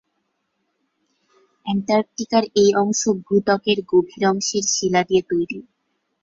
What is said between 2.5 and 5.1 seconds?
এই অংশ ভূত্বকের গভীর অংশের শিলা